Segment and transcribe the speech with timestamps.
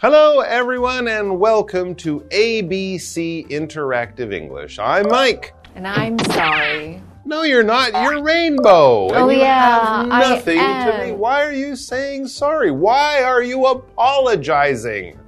[0.00, 4.78] Hello, everyone, and welcome to ABC Interactive English.
[4.78, 5.54] I'm Mike.
[5.74, 7.02] And I'm sorry.
[7.24, 7.90] No, you're not.
[7.92, 9.08] You're Rainbow.
[9.08, 11.08] Oh, and you yeah, have I nothing to am.
[11.08, 11.16] be.
[11.16, 12.70] Why are you saying sorry?
[12.70, 15.18] Why are you apologizing?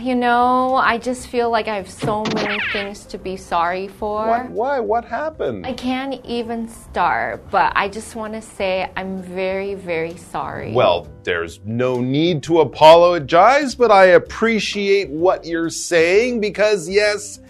[0.00, 4.26] You know, I just feel like I have so many things to be sorry for.
[4.26, 4.50] What?
[4.50, 4.80] Why?
[4.80, 5.66] What happened?
[5.66, 10.72] I can't even start, but I just want to say I'm very, very sorry.
[10.72, 17.40] Well, there's no need to apologize, but I appreciate what you're saying because, yes,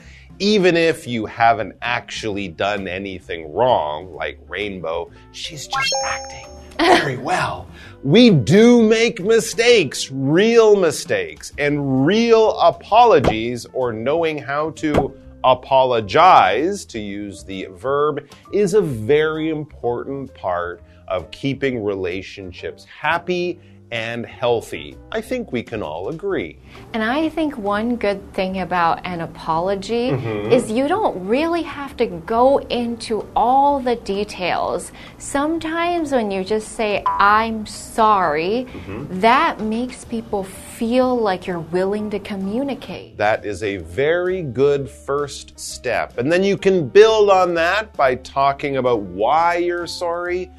[0.41, 6.47] even if you haven't actually done anything wrong, like Rainbow, she's just acting
[6.79, 7.69] very well.
[8.03, 16.99] We do make mistakes, real mistakes, and real apologies, or knowing how to apologize, to
[16.99, 24.97] use the verb, is a very important part of keeping relationships happy and healthy.
[25.11, 26.57] I think we can all agree.
[26.93, 30.53] And I think one good thing about an apology Mm-hmm.
[30.53, 34.93] is you don't really have to go into all the details.
[35.19, 39.21] Sometimes when you just say, I'm sorry, Mm-hmm.
[39.21, 43.17] that makes people feel like you're willing to communicate.
[43.17, 46.19] That is a very good first step.
[46.19, 50.51] And then you can build on that by talking about why you're sorry,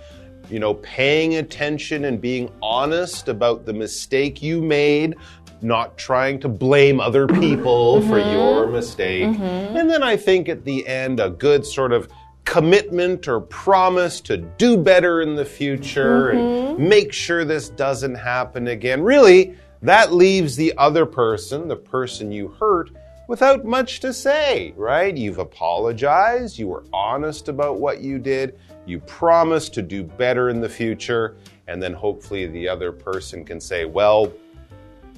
[0.52, 5.16] you know, paying attention and being honest about the mistake you made,
[5.62, 8.10] not trying to blame other people mm-hmm.
[8.10, 8.74] for your mm-hmm.
[8.74, 9.28] mistake.
[9.28, 9.78] Mm-hmm.
[9.78, 12.10] And then I think at the end, a good sort of
[12.44, 18.68] commitment or promise to do better in the future and make sure this doesn't happen
[18.68, 19.02] again.
[19.02, 22.90] Really, that leaves the other person, the person you hurt,
[23.28, 25.16] without much to say, right?
[25.16, 30.62] You've apologized, you were honest about what you did, you promise to do better in
[30.62, 31.36] the future,
[31.68, 34.32] and then hopefully the other person can say, Well,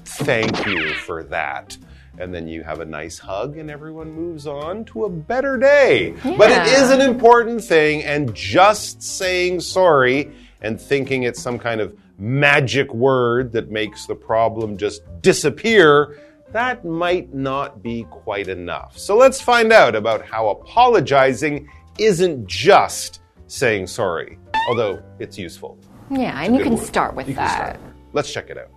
[0.04, 1.76] thank you for that.
[2.18, 6.14] And then you have a nice hug, and everyone moves on to a better day.
[6.22, 10.30] But it is an important thing, and just saying sorry
[10.60, 16.18] and thinking it's some kind of magic word that makes the problem just disappear,
[16.52, 18.96] that might not be quite enough.
[18.96, 23.20] So let's find out about how apologizing isn't just
[23.54, 24.38] saying sorry,
[24.68, 25.78] although it's useful.
[26.10, 26.84] Yeah, and you can word.
[26.84, 27.76] start with You that.
[27.76, 27.80] start.
[28.12, 28.70] Let's check it out.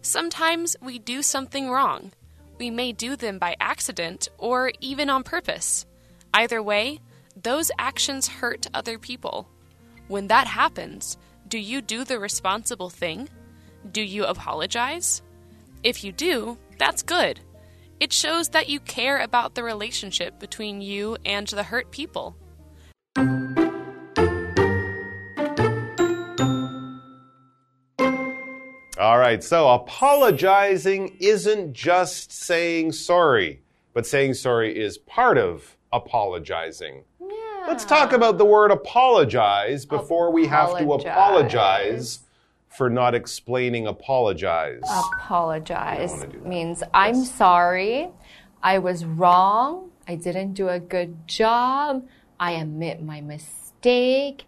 [0.00, 2.12] Sometimes we do something wrong.
[2.58, 5.86] We may do them by accident or even on purpose.
[6.34, 7.00] Either way,
[7.40, 9.48] those actions hurt other people.
[10.08, 11.16] When that happens,
[11.48, 13.28] do you do the responsible thing?
[13.90, 15.22] Do you apologize?
[15.82, 17.40] If you do, that's good.
[18.00, 22.36] It shows that you care about the relationship between you and the hurt people.
[28.98, 33.62] All right, so apologizing isn't just saying sorry,
[33.94, 37.02] but saying sorry is part of apologizing.
[37.20, 37.64] Yeah.
[37.66, 42.20] Let's talk about the word apologize before we have to Apologize.
[42.76, 44.80] For not explaining apologize.
[45.14, 46.48] apologize wanna do that.
[46.48, 48.08] means I'm sorry,
[48.62, 52.06] I was wrong, I didn't do a good job,
[52.40, 54.44] I admit my mistake.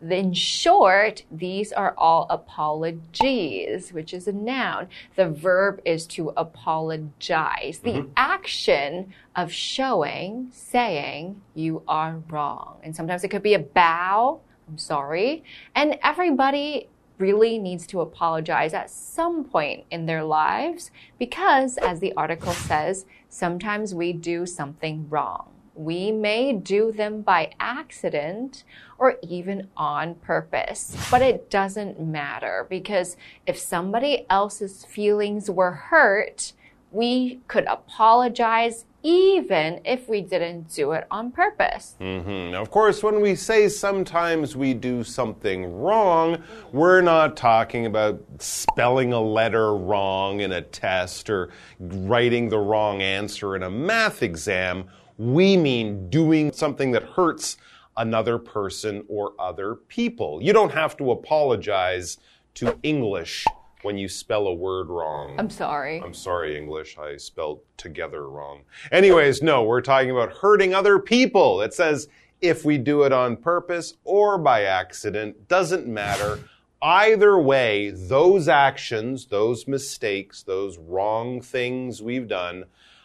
[0.00, 4.88] In short, these are all apologies, which is a noun.
[5.16, 7.78] The verb is to apologize.
[7.78, 8.10] The mm-hmm.
[8.14, 12.80] action of showing, saying, you are wrong.
[12.82, 15.42] And sometimes it could be a bow, I'm sorry.
[15.74, 16.88] And everybody
[17.18, 23.06] really needs to apologize at some point in their lives because, as the article says,
[23.28, 25.48] sometimes we do something wrong.
[25.74, 28.62] We may do them by accident
[28.96, 36.52] or even on purpose, but it doesn't matter because if somebody else's feelings were hurt,
[36.94, 41.94] we could apologize even if we didn't do it on purpose.
[42.00, 42.52] Mhm.
[42.52, 46.38] Now, Of course, when we say sometimes we do something wrong,
[46.72, 53.02] we're not talking about spelling a letter wrong in a test or writing the wrong
[53.02, 54.84] answer in a math exam.
[55.18, 57.58] We mean doing something that hurts
[57.96, 60.42] another person or other people.
[60.42, 62.16] You don't have to apologize
[62.54, 63.44] to English
[63.84, 65.36] when you spell a word wrong.
[65.38, 66.00] I'm sorry.
[66.02, 66.96] I'm sorry, English.
[66.98, 68.62] I spelled together wrong.
[68.90, 71.60] Anyways, no, we're talking about hurting other people.
[71.60, 72.08] It says
[72.40, 76.40] if we do it on purpose or by accident, doesn't matter.
[76.82, 82.64] Either way, those actions, those mistakes, those wrong things we've done,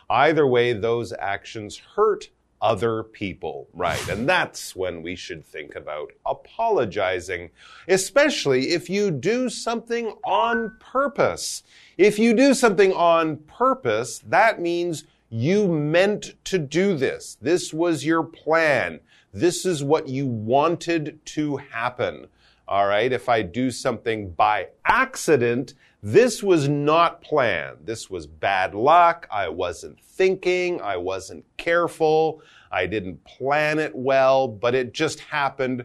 [0.09, 2.29] either way, those actions hurt
[2.61, 3.67] other people.
[3.73, 4.07] Right.
[4.09, 7.51] And that's when we should think about apologizing,
[7.87, 11.63] especially if you do something on purpose.
[11.97, 17.37] If you do something on purpose, that means you meant to do this.
[17.41, 18.99] This was your plan.
[19.33, 22.27] This is what you wanted to happen.
[22.67, 23.11] All right.
[23.11, 27.79] If I do something by accident, this was not planned.
[27.83, 29.27] This was bad luck.
[29.29, 30.81] I wasn't thinking.
[30.81, 32.41] I wasn't careful.
[32.71, 35.83] I didn't plan it well, but it just happened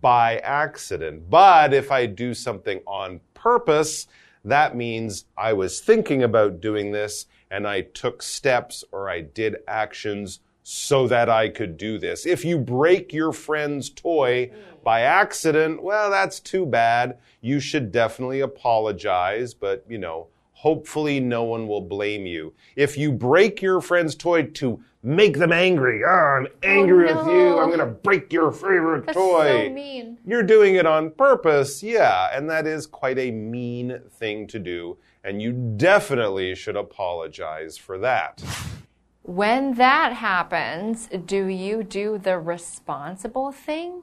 [0.00, 1.30] by accident.
[1.30, 4.06] But if I do something on purpose,
[4.44, 9.56] that means I was thinking about doing this and I took steps or I did
[9.66, 12.24] actions so that I could do this.
[12.24, 14.50] If you break your friend's toy
[14.82, 17.18] by accident, well, that's too bad.
[17.42, 22.54] You should definitely apologize, but you know, hopefully no one will blame you.
[22.76, 27.16] If you break your friend's toy to make them angry, ah, oh, I'm angry Oh,
[27.18, 27.58] with you.
[27.58, 29.66] I'm gonna break your favorite That's toy.
[29.66, 30.16] so mean.
[30.26, 34.96] You're doing it on purpose, yeah, and that is quite a mean thing to do,
[35.22, 38.42] and you definitely should apologize for that.
[39.24, 44.02] When that happens, do you do the responsible thing?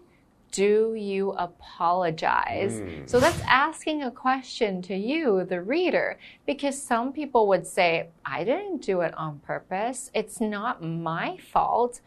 [0.51, 2.79] Do you apologize?
[2.79, 3.05] Hmm.
[3.05, 8.43] So that's asking a question to you, the reader, because some people would say, I
[8.43, 10.09] didn't do it on purpose.
[10.15, 12.01] It's not my fault.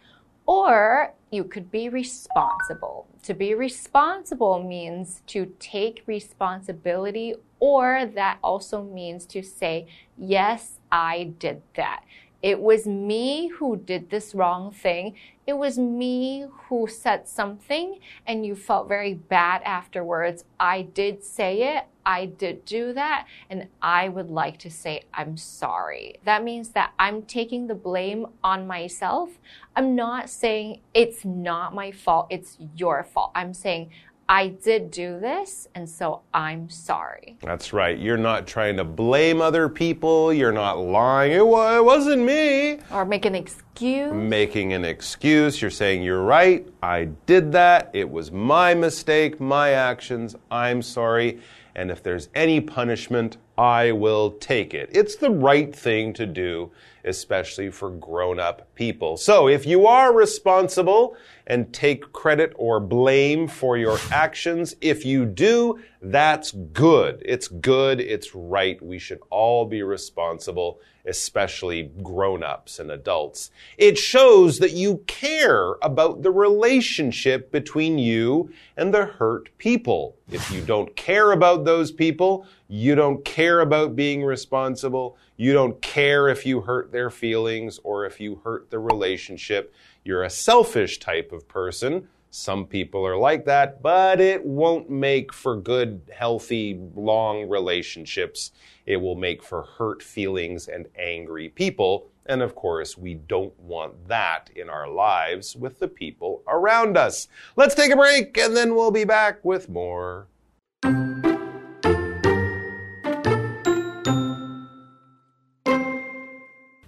[0.44, 3.06] Or you could be responsible.
[3.22, 9.86] To be responsible means to take responsibility, or that also means to say,
[10.18, 12.02] Yes, I did that.
[12.44, 15.14] It was me who did this wrong thing.
[15.46, 20.44] It was me who said something and you felt very bad afterwards.
[20.60, 21.84] I did say it.
[22.04, 23.26] I did do that.
[23.48, 26.16] And I would like to say, I'm sorry.
[26.26, 29.30] That means that I'm taking the blame on myself.
[29.74, 32.26] I'm not saying it's not my fault.
[32.28, 33.32] It's your fault.
[33.34, 33.88] I'm saying,
[34.28, 37.36] I did do this, and so I'm sorry.
[37.42, 37.98] That's right.
[37.98, 40.32] You're not trying to blame other people.
[40.32, 41.32] You're not lying.
[41.32, 42.78] It, wa- it wasn't me.
[42.90, 44.12] Or make an excuse.
[44.14, 45.60] Making an excuse.
[45.60, 46.66] You're saying, You're right.
[46.82, 47.90] I did that.
[47.92, 50.34] It was my mistake, my actions.
[50.50, 51.40] I'm sorry.
[51.76, 54.90] And if there's any punishment, I will take it.
[54.92, 56.70] It's the right thing to do,
[57.04, 59.16] especially for grown up people.
[59.16, 61.16] So if you are responsible
[61.46, 67.22] and take credit or blame for your actions, if you do, that's good.
[67.24, 67.98] It's good.
[67.98, 68.80] It's right.
[68.82, 73.50] We should all be responsible, especially grown ups and adults.
[73.78, 80.16] It shows that you care about the relationship between you and the hurt people.
[80.30, 85.80] If you don't care about those people, you don't care about being responsible, you don't
[85.80, 90.98] care if you hurt their feelings or if you hurt the relationship, you're a selfish
[90.98, 92.08] type of person.
[92.36, 98.50] Some people are like that, but it won't make for good, healthy, long relationships.
[98.86, 102.08] It will make for hurt feelings and angry people.
[102.26, 107.28] And of course, we don't want that in our lives with the people around us.
[107.54, 110.26] Let's take a break and then we'll be back with more.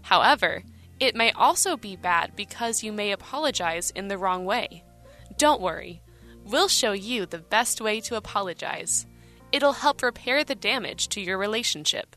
[0.03, 0.65] However,
[0.99, 4.83] it may also be bad because you may apologize in the wrong way.
[5.39, 6.01] Don't worry,
[6.45, 9.07] we'll show you the best way to apologize.
[9.53, 12.17] It'll help repair the damage to your relationship.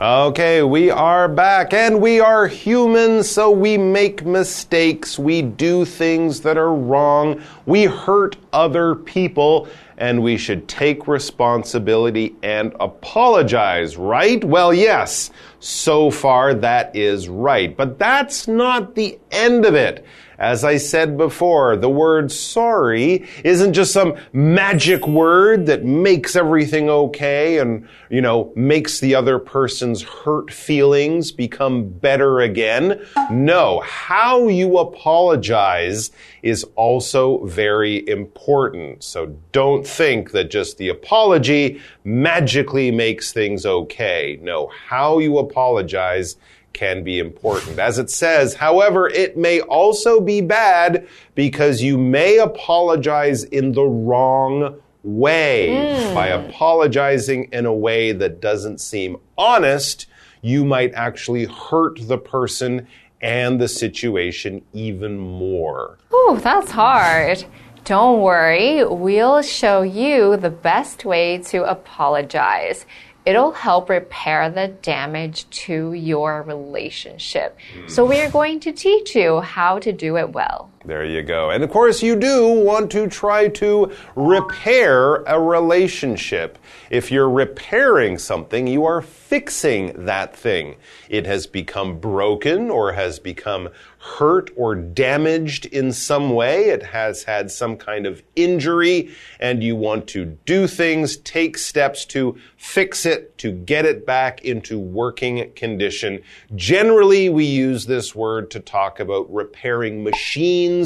[0.00, 5.18] Okay, we are back and we are human, so we make mistakes.
[5.18, 7.42] We do things that are wrong.
[7.66, 14.44] We hurt other people and we should take responsibility and apologize, right?
[14.44, 17.76] Well, yes, so far that is right.
[17.76, 20.06] But that's not the end of it.
[20.38, 26.88] As I said before, the word sorry isn't just some magic word that makes everything
[26.88, 33.04] okay and, you know, makes the other person's hurt feelings become better again.
[33.32, 39.02] No, how you apologize is also very important.
[39.02, 44.38] So don't think that just the apology magically makes things okay.
[44.40, 46.36] No, how you apologize
[46.72, 47.78] can be important.
[47.78, 53.84] As it says, however, it may also be bad because you may apologize in the
[53.84, 56.06] wrong way.
[56.08, 56.14] Hmm.
[56.14, 60.06] By apologizing in a way that doesn't seem honest,
[60.42, 62.86] you might actually hurt the person
[63.20, 65.98] and the situation even more.
[66.12, 67.44] Oh, that's hard.
[67.84, 72.84] Don't worry, we'll show you the best way to apologize.
[73.28, 77.58] It'll help repair the damage to your relationship.
[77.86, 80.70] So we are going to teach you how to do it well.
[80.88, 81.50] There you go.
[81.50, 86.58] And of course, you do want to try to repair a relationship.
[86.88, 90.76] If you're repairing something, you are fixing that thing.
[91.10, 93.68] It has become broken or has become
[93.98, 96.70] hurt or damaged in some way.
[96.70, 102.04] It has had some kind of injury, and you want to do things, take steps
[102.06, 106.22] to fix it, to get it back into working condition.
[106.54, 110.77] Generally, we use this word to talk about repairing machines,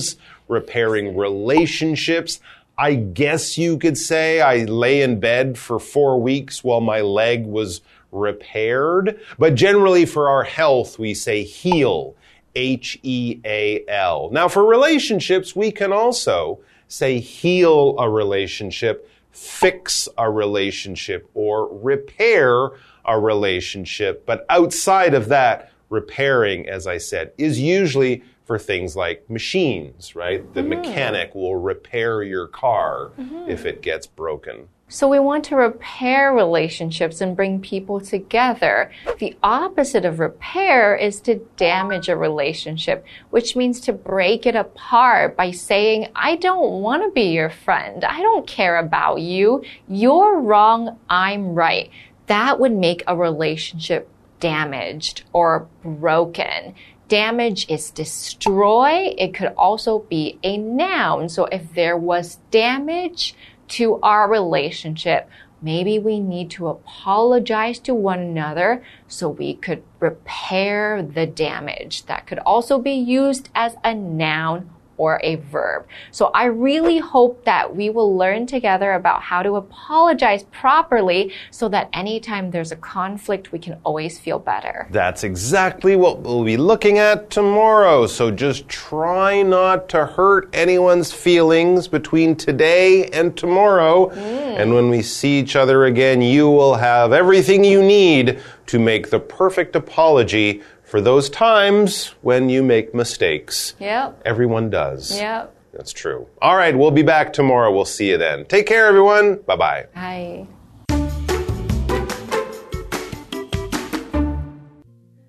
[0.48, 2.40] repairing relationships.
[2.76, 7.46] I guess you could say I lay in bed for four weeks while my leg
[7.46, 7.80] was
[8.10, 9.20] repaired.
[9.38, 12.14] But generally, for our health, we say heal.
[12.54, 14.28] H E A L.
[14.30, 22.72] Now, for relationships, we can also say heal a relationship, fix a relationship, or repair
[23.06, 24.26] a relationship.
[24.26, 28.22] But outside of that, repairing, as I said, is usually
[28.52, 30.52] for things like machines, right?
[30.52, 30.76] The mm.
[30.76, 33.48] mechanic will repair your car mm-hmm.
[33.48, 34.68] if it gets broken.
[34.88, 38.92] So we want to repair relationships and bring people together.
[39.18, 45.34] The opposite of repair is to damage a relationship, which means to break it apart
[45.34, 48.04] by saying, I don't want to be your friend.
[48.04, 49.64] I don't care about you.
[49.88, 50.98] You're wrong.
[51.08, 51.88] I'm right.
[52.26, 56.74] That would make a relationship damaged or broken.
[57.12, 59.14] Damage is destroy.
[59.18, 61.28] It could also be a noun.
[61.28, 63.34] So if there was damage,
[63.72, 65.28] to our relationship,
[65.62, 72.04] maybe we need to apologize to one another so we could repair the damage.
[72.06, 75.86] That could also be used as a noun or a verb.
[76.10, 81.68] So I really hope that we will learn together about how to apologize properly so
[81.70, 84.86] that anytime there's a conflict, we can always feel better.
[84.90, 88.06] That's exactly what we'll be looking at tomorrow.
[88.06, 94.10] So just try not to hurt anyone's feelings between today and tomorrow.
[94.10, 94.60] Mm.
[94.60, 99.10] And when we see each other again, you will have everything you need to make
[99.10, 103.74] the perfect apology for those times when you make mistakes.
[103.78, 104.20] Yep.
[104.26, 105.16] Everyone does.
[105.16, 105.56] Yep.
[105.72, 106.28] That's true.
[106.42, 107.72] All right, we'll be back tomorrow.
[107.72, 108.44] We'll see you then.
[108.44, 109.36] Take care, everyone.
[109.46, 109.86] Bye bye.
[109.94, 110.46] Bye.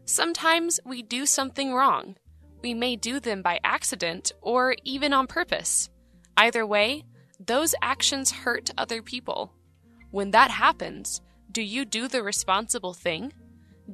[0.03, 2.17] Sometimes we do something wrong.
[2.61, 5.89] We may do them by accident or even on purpose.
[6.35, 7.05] Either way,
[7.39, 9.53] those actions hurt other people.
[10.11, 11.21] When that happens,
[11.53, 13.31] do you do the responsible thing?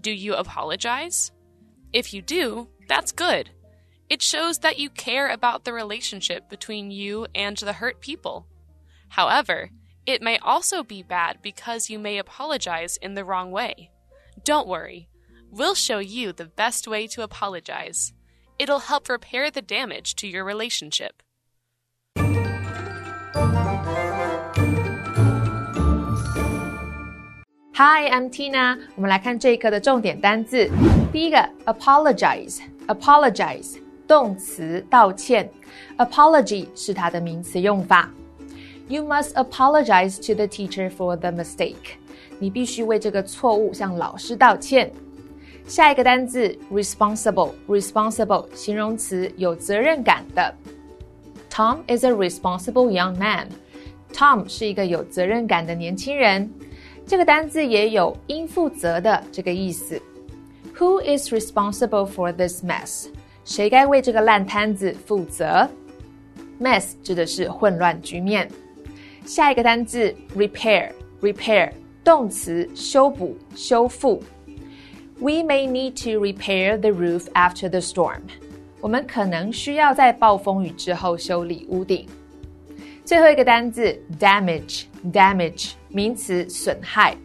[0.02, 1.32] Do you apologize?
[1.93, 3.51] If you do, that's good.
[4.09, 8.47] It shows that you care about the relationship between you and the hurt people.
[9.09, 9.71] However,
[10.07, 13.91] it may also be bad because you may apologize in the wrong way.
[14.45, 15.09] Don't worry,
[15.51, 18.13] we'll show you the best way to apologize.
[18.59, 21.23] It'll help repair the damage to your relationship.
[27.77, 28.79] Hi, I'm Tina。
[28.95, 30.71] 我们来看这一课的重点单字。
[31.13, 35.49] 第一个，apologize，apologize，动词，道歉。
[35.99, 38.11] apology 是它的名词用法。
[38.89, 41.97] You must apologize to the teacher for the mistake。
[42.39, 44.93] 你必须为这个错误向老师道歉。
[45.67, 50.55] 下一个单字，responsible，responsible，形容词，有责任感的。
[51.49, 56.51] Tom is a responsible young man。Tom 是一个有责任感的年轻人。
[57.07, 60.01] 这个单字也有应负责的这个意思。
[60.79, 63.07] Who is responsible for this mess？
[63.45, 65.69] 谁该为这个烂摊子负责？
[66.61, 68.51] Mess 指的是混乱局面。
[69.25, 74.23] 下一个单字 repair，repair 动词修补、修复。
[75.19, 78.21] We may need to repair the roof after the storm。
[78.81, 82.07] 我们可能需要在暴风雨之后修理屋顶。
[83.05, 87.17] 最后一个单字 damage，damage 名词损害。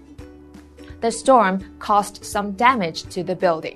[1.03, 3.75] The storm caused some damage to the building。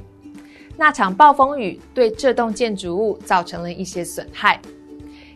[0.76, 4.60] 那场暴风雨对这栋建筑物造成了一些损害。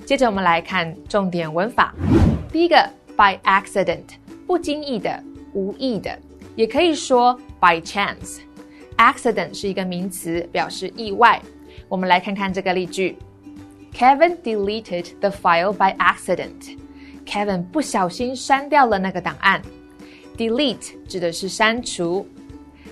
[0.06, 1.94] 接着我们来看重点文法。
[2.52, 4.04] 第一个 by accident，
[4.46, 6.18] 不经意的、无意的，
[6.56, 11.42] 也可以说 by chance。accident 是一个名词，表示意外。
[11.88, 13.18] 我们来看看这个例句。
[13.94, 16.78] Kevin deleted the file by accident.
[17.26, 19.62] Kevin 不小心删掉了那个档案。
[20.42, 22.28] Delete 指的是删除。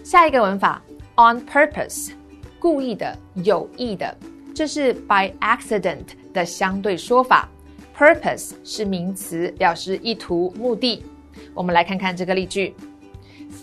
[0.03, 0.81] 下一个文法
[1.15, 2.11] on purpose，
[2.59, 4.15] 故意的、有意的，
[4.53, 7.49] 这是 by accident 的相对说法。
[7.97, 11.03] Purpose 是名词，表示意图、目的。
[11.53, 12.73] 我们来看看这个例句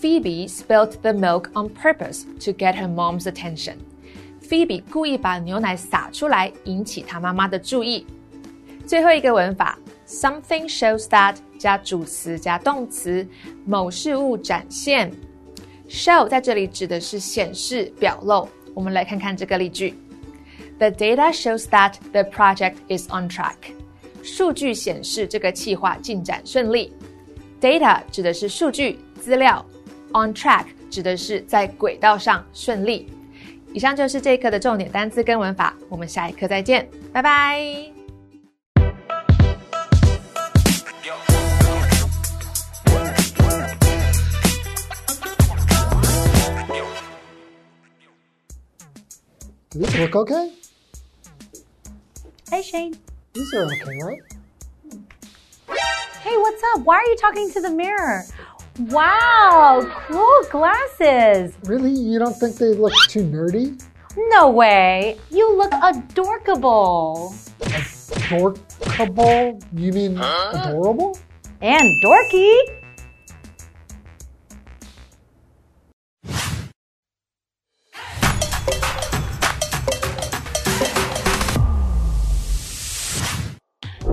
[0.00, 3.74] Phoebe spilled the milk on purpose to get her mom's attention.
[4.40, 8.06] Phoebe 故意把牛奶洒出来，引起她妈妈的注意。
[8.86, 13.27] 最后一个文法，something shows that 加主词加动词，
[13.65, 15.11] 某事物展现。
[15.89, 18.47] show 在这里指的是显示、表露。
[18.73, 19.93] 我们来看看这个例句
[20.77, 23.55] ：The data shows that the project is on track。
[24.21, 26.93] 数据显示这个计划进展顺利。
[27.61, 29.65] Data 指的是数据资料
[30.09, 33.09] ，on track 指的是在轨道上顺利。
[33.73, 37.96] 以上就是这一课的重点单词跟文法，我们下一课再见，拜拜。
[49.77, 50.53] Does this look okay?
[52.49, 52.97] Hey, Shane.
[53.33, 54.21] These are okay, right?
[56.19, 56.81] Hey, what's up?
[56.81, 58.23] Why are you talking to the mirror?
[58.79, 61.53] Wow, cool glasses.
[61.65, 61.91] Really?
[61.91, 63.79] You don't think they look too nerdy?
[64.17, 65.19] No way.
[65.29, 67.35] You look adorkable.
[68.31, 69.59] Adorkable?
[69.75, 71.19] You mean adorable?
[71.61, 72.76] And dorky.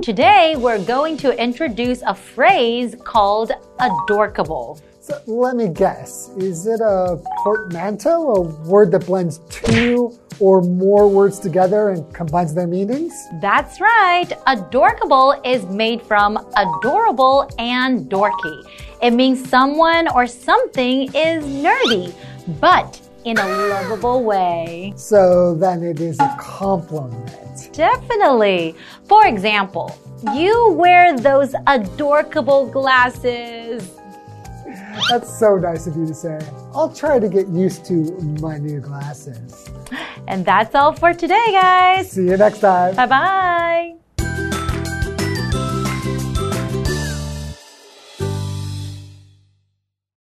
[0.04, 4.78] Today, we're going to introduce a phrase called adorkable.
[5.00, 6.28] So let me guess.
[6.36, 12.52] Is it a portmanteau, a word that blends two or more words together and combines
[12.52, 13.14] their meanings?
[13.40, 14.30] That's right.
[14.46, 18.62] Adorkable is made from adorable and dorky.
[19.00, 22.12] It means someone or something is nerdy,
[22.60, 24.92] but in a lovable way.
[24.96, 27.43] So then it is a compliment.
[27.72, 28.74] Definitely.
[29.06, 29.96] For example,
[30.32, 33.90] you wear those adorkable glasses.
[35.10, 36.38] That's so nice of you to say.
[36.74, 37.94] I'll try to get used to
[38.40, 39.70] my new glasses.
[40.26, 42.10] And that's all for today, guys.
[42.10, 42.94] See you next time.
[42.94, 44.03] Bye bye.